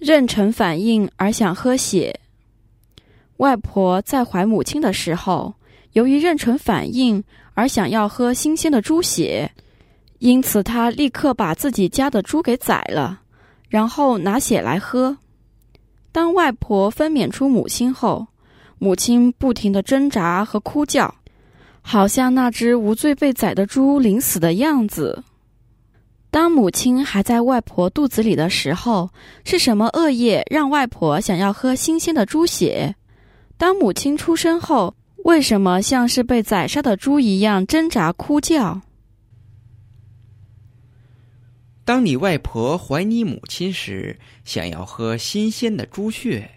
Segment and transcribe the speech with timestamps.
[0.00, 2.20] 妊娠反应而想喝血。
[3.38, 5.54] 外婆在怀母亲的时候，
[5.92, 7.22] 由于妊娠反应
[7.54, 9.50] 而想要喝新鲜的猪血，
[10.18, 13.20] 因此她立刻把自己家的猪给宰了，
[13.68, 15.18] 然后拿血来喝。
[16.10, 18.26] 当外婆分娩出母亲后，
[18.78, 21.14] 母亲不停的挣扎和哭叫，
[21.80, 25.22] 好像那只无罪被宰的猪临死的样子。
[26.30, 29.10] 当母亲还在外婆肚子里的时候，
[29.44, 32.94] 是什么恶业让外婆想要喝新鲜的猪血？
[33.56, 38.80] 当母亲出生后，为什么像是被宰杀的猪一样挣扎哭叫？
[41.84, 46.50] 当你外婆怀你母亲时，想要喝新鲜的猪血，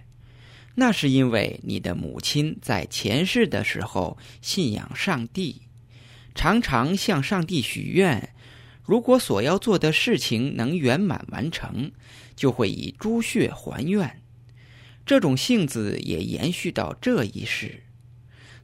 [0.76, 5.62] 那是因为你的母亲在前世的时候信仰上帝，
[6.36, 8.34] 常常向上帝许愿，
[8.92, 11.90] 如果所要做的事情能圆满完成，
[12.36, 14.22] 就会以猪血还愿。
[15.06, 17.84] 这种性子也延续到这一世，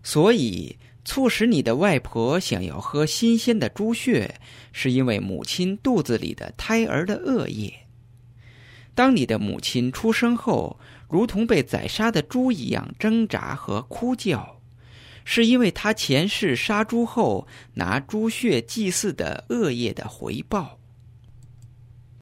[0.03, 0.75] 所以
[1.05, 4.41] 促使你的外婆想要喝新鲜的猪血，
[4.73, 7.73] 是因为母亲肚子里的胎儿的恶业。
[8.93, 14.56] 当你的母亲出生后，如同被宰杀的猪一样挣扎和哭叫，
[15.29, 20.79] 是因为他前世杀猪后拿猪血祭祀的恶业的回报。